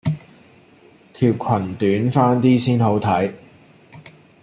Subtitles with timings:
[1.13, 3.31] 條群短翻啲先好睇